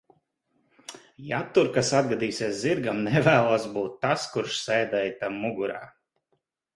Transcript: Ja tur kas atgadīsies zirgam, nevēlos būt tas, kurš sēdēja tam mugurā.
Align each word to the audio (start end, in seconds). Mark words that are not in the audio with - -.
Ja 1.31 1.41
tur 1.57 1.67
kas 1.75 1.91
atgadīsies 1.99 2.55
zirgam, 2.61 3.01
nevēlos 3.07 3.67
būt 3.75 3.99
tas, 4.07 4.23
kurš 4.37 4.57
sēdēja 4.63 5.13
tam 5.21 5.37
mugurā. 5.43 5.81